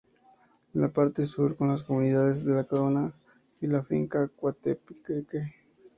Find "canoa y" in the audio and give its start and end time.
2.63-3.67